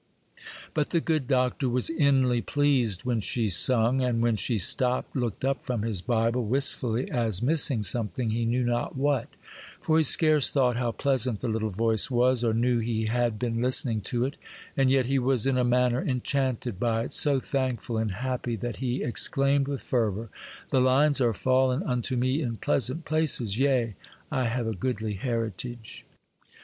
[0.73, 5.45] But the good Doctor was inly pleased when she sung; and when she stopped, looked
[5.45, 9.27] up from his Bible wistfully, as missing something, he knew not what;
[9.79, 13.61] for he scarce thought how pleasant the little voice was, or knew he had been
[13.61, 18.13] listening to it,—and yet he was in a manner enchanted by it, so thankful and
[18.13, 20.31] happy that he exclaimed with fervour,
[20.71, 23.93] 'The lines are fallen unto me in pleasant places; yea,
[24.31, 26.05] I have a goodly heritage.